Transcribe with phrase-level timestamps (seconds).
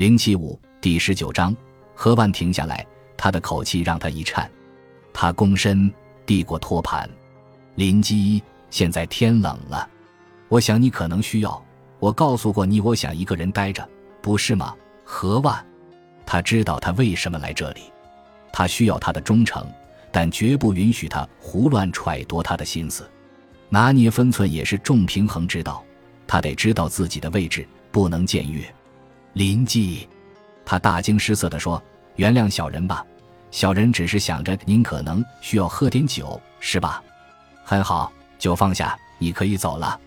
[0.00, 1.54] 零七五第十九章，
[1.94, 2.86] 何万停下来，
[3.18, 4.50] 他的口气让他一颤。
[5.12, 5.92] 他躬身
[6.24, 7.06] 递过托盘，
[7.74, 9.86] 林基，现在天冷了，
[10.48, 11.62] 我想你可能需要。
[11.98, 13.86] 我告诉过你，我想一个人待着，
[14.22, 14.74] 不是吗？
[15.04, 15.62] 何万，
[16.24, 17.82] 他知道他为什么来这里，
[18.54, 19.70] 他需要他的忠诚，
[20.10, 23.06] 但绝不允许他胡乱揣度他的心思，
[23.68, 25.84] 拿捏分寸也是重平衡之道。
[26.26, 28.64] 他得知道自己的位置，不能僭越。
[29.32, 30.08] 林记，
[30.64, 31.80] 他大惊失色地说
[32.16, 33.06] ：“原谅小人吧，
[33.52, 37.02] 小人只是想着您可能需要喝点酒，是吧？
[37.64, 39.98] 很好，酒放下，你可以走了。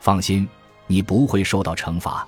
[0.00, 0.48] 放心，
[0.86, 2.26] 你不会受到惩罚。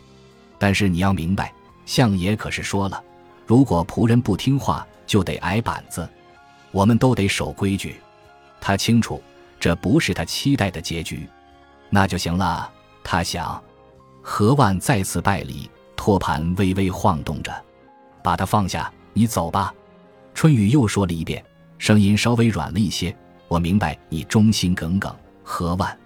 [0.58, 1.52] 但是你要明白，
[1.86, 3.02] 相爷可是说了，
[3.46, 6.08] 如果仆人不听话，就得挨板子。
[6.72, 8.00] 我们都得守规矩。
[8.60, 9.22] 他清楚，
[9.60, 11.28] 这不是他期待的结局。
[11.88, 12.68] 那就行了。
[13.04, 13.62] 他想，
[14.22, 15.70] 何万再次拜礼。”
[16.04, 17.64] 托盘微微晃动着，
[18.24, 18.92] 把它放下。
[19.12, 19.72] 你走吧。
[20.34, 21.40] 春雨又说了一遍，
[21.78, 23.16] 声音稍微软了一些。
[23.46, 25.96] 我明白你忠心耿耿，何万，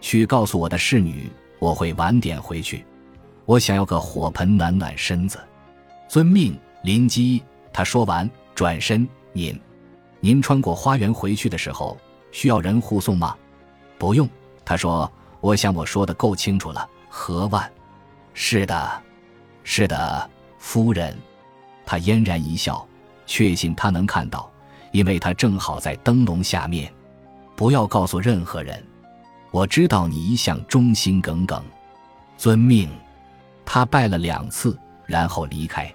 [0.00, 2.86] 去告诉我的侍女，我会晚点回去。
[3.44, 5.40] 我想要个火盆暖暖身子。
[6.08, 7.42] 遵命，林基。
[7.72, 9.08] 他说完，转身。
[9.32, 9.60] 您，
[10.20, 11.98] 您穿过花园回去的时候，
[12.30, 13.36] 需要人护送吗？
[13.98, 14.28] 不用。
[14.64, 15.12] 他说。
[15.40, 17.68] 我想我说的够清楚了，何万。
[18.34, 19.02] 是的。
[19.64, 21.16] 是的，夫人，
[21.86, 22.86] 他嫣然一笑，
[23.26, 24.50] 确信他能看到，
[24.90, 26.92] 因为他正好在灯笼下面。
[27.54, 28.82] 不要告诉任何人，
[29.50, 31.62] 我知道你一向忠心耿耿。
[32.36, 32.88] 遵命。
[33.64, 35.90] 他拜了两次，然后离开。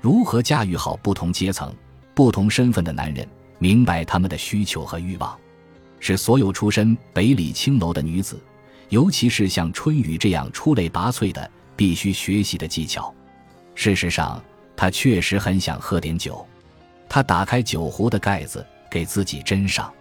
[0.00, 1.72] 如何驾驭好不同阶层、
[2.14, 3.26] 不同身份的男人，
[3.58, 5.38] 明白他们的需求和欲望，
[6.00, 8.42] 是所有出身北里青楼的女子，
[8.88, 11.48] 尤其是像春雨这样出类拔萃的。
[11.76, 13.14] 必须学习的技巧。
[13.74, 14.42] 事实上，
[14.74, 16.44] 他确实很想喝点酒。
[17.08, 19.92] 他打开酒壶的盖子，给自己斟上。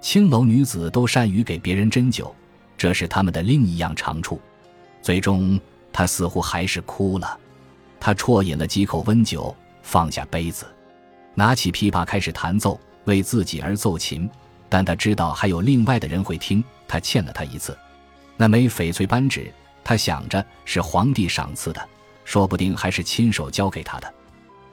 [0.00, 2.34] 青楼女子都善于给别人斟酒，
[2.76, 4.40] 这是他们的另一样长处。
[5.00, 5.58] 最终，
[5.92, 7.38] 他似乎还是哭了。
[8.00, 10.66] 他啜饮了几口温酒，放下杯子，
[11.34, 14.28] 拿起琵琶开始弹奏，为自己而奏琴。
[14.68, 17.76] 但他知道还有另外的人会听，他欠了他一次。
[18.36, 19.52] 那枚翡翠扳指。
[19.84, 21.88] 他想着是皇帝赏赐的，
[22.24, 24.14] 说不定还是亲手交给他的。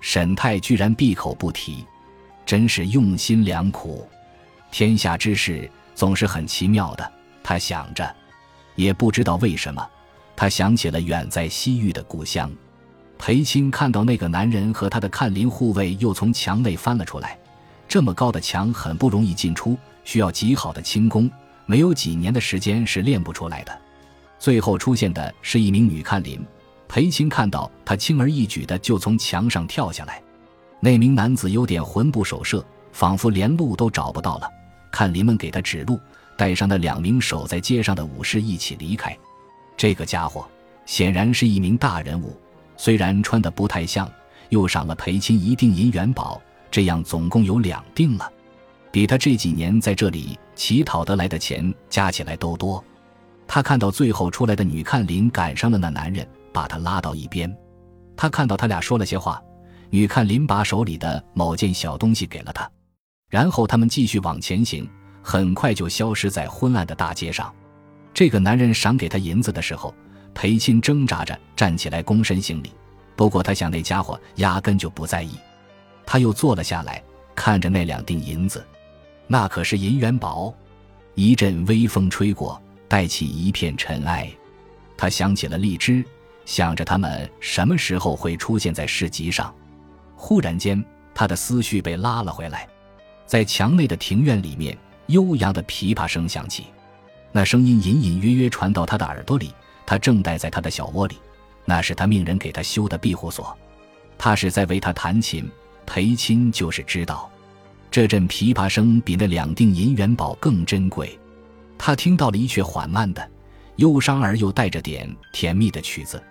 [0.01, 1.85] 沈泰居然闭口不提，
[2.45, 4.07] 真是用心良苦。
[4.71, 7.11] 天下之事总是很奇妙的，
[7.43, 8.15] 他想着，
[8.75, 9.85] 也不知道为什么，
[10.35, 12.49] 他想起了远在西域的故乡。
[13.17, 17.37] 裴青看到那个男人和他的看林护卫又从墙内翻了出来，
[17.87, 21.29] 这么高的墙很不容易进出，需要极好的轻功，
[21.65, 23.81] 没有几年的时间是练不出来的。
[24.39, 26.39] 最后出现的是一名女看林，
[26.87, 30.23] 裴青看到他轻而易举的就从墙上跳下来，
[30.79, 34.49] 那名男子有点魂不守舍，仿佛连路都找不到了。
[34.91, 35.99] 看林们给他指路，
[36.37, 39.15] 带上那两名守在街上的武士一起离开。
[39.77, 40.47] 这个家伙
[40.85, 42.35] 显然是一名大人物，
[42.77, 44.09] 虽然穿的不太像，
[44.47, 48.31] 又赏了裴青一锭银元宝，这样总共有两锭了，
[48.89, 52.83] 比他这几年在这里乞讨得来的钱加起来都多。
[53.51, 57.51] 他看到最后出来的女看林赶上了那男人，把他拉到一边。
[58.15, 59.41] 他看到他俩说了些话，
[59.89, 62.69] 女看林把手里的某件小东西给了他，
[63.27, 64.87] 然后他们继续往前行，
[65.23, 67.51] 很快就消失在昏暗的大街上。
[68.13, 69.91] 这个男人赏给他银子的时候，
[70.35, 72.71] 裴钦挣扎着站起来躬身行礼。
[73.15, 75.31] 不过他想那家伙压根就不在意。
[76.05, 78.63] 他又坐了下来，看着那两锭银子，
[79.25, 80.53] 那可是银元宝。
[81.15, 82.61] 一阵微风吹过。
[82.89, 84.29] 带起一片尘埃，
[84.97, 86.03] 他想起了荔枝，
[86.43, 89.53] 想着他们什么时候会出现在市集上。
[90.15, 90.83] 忽然间，
[91.13, 92.67] 他的思绪被拉了回来，
[93.27, 94.77] 在墙内的庭院里面，
[95.07, 96.65] 悠扬的琵琶声响起，
[97.31, 99.53] 那声音隐隐约约传到他的耳朵里。
[99.85, 101.17] 他正待在他的小窝里，
[101.65, 103.57] 那是他命人给他修的庇护所，
[104.17, 105.49] 他是在为他弹琴。
[105.85, 107.31] 裴亲就是知道，
[107.89, 111.17] 这阵琵琶声比那两锭银元宝更珍贵。
[111.79, 113.31] 他听到了一阙缓慢的、
[113.77, 116.21] 忧伤而又带着点甜蜜的曲子。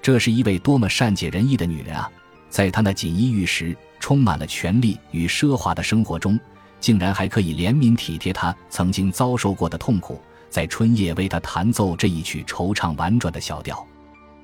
[0.00, 2.10] 这是一位多么善解人意的女人啊！
[2.48, 6.40] 在她那锦衣玉食、充满了权力与奢华的生活中，
[6.80, 13.86] 竟然还可以怜悯体贴她曾经遭受过的痛苦，在春夜为她弹奏这一曲惆怅婉转的小调。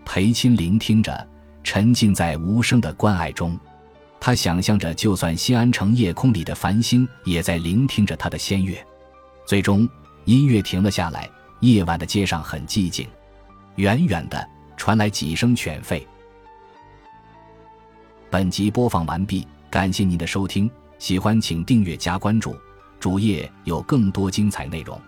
[0.04, 1.26] 裴钦聆听着，
[1.64, 3.58] 沉浸在无声的关爱中。
[4.20, 8.76] 他想象着，就算西安城夜空里的繁星也在聆听着他的仙乐。
[9.46, 9.88] 最终。
[10.24, 11.28] 音乐停了下来，
[11.60, 13.08] 夜晚的街上很寂静，
[13.76, 16.02] 远远的传来几声犬吠。
[18.30, 22.56] 本集播放完毕，感谢您的收听，喜欢请订阅加关注，
[23.00, 25.00] 主页有更多精彩内容。